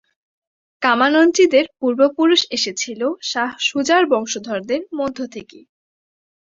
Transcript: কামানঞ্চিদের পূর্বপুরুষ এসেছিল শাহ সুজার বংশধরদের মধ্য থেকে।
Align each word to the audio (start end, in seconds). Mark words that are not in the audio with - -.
কামানঞ্চিদের 0.81 1.65
পূর্বপুরুষ 1.79 2.41
এসেছিল 2.51 3.01
শাহ 3.23 3.49
সুজার 3.67 4.03
বংশধরদের 4.11 4.81
মধ্য 4.99 5.17
থেকে। 5.33 5.59